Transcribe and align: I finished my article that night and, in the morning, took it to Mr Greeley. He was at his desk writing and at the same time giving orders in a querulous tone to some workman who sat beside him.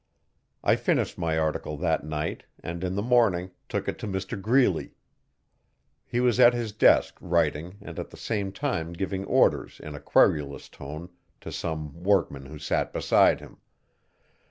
I 0.63 0.77
finished 0.77 1.19
my 1.19 1.37
article 1.37 1.77
that 1.77 2.03
night 2.03 2.45
and, 2.63 2.83
in 2.83 2.95
the 2.95 3.03
morning, 3.03 3.51
took 3.69 3.87
it 3.87 3.99
to 3.99 4.07
Mr 4.07 4.41
Greeley. 4.41 4.95
He 6.07 6.19
was 6.19 6.39
at 6.39 6.55
his 6.55 6.71
desk 6.71 7.15
writing 7.21 7.77
and 7.81 7.99
at 7.99 8.09
the 8.09 8.17
same 8.17 8.51
time 8.51 8.93
giving 8.93 9.23
orders 9.25 9.79
in 9.79 9.93
a 9.93 9.99
querulous 9.99 10.69
tone 10.69 11.09
to 11.41 11.51
some 11.51 12.01
workman 12.01 12.47
who 12.47 12.57
sat 12.57 12.91
beside 12.91 13.41
him. 13.41 13.57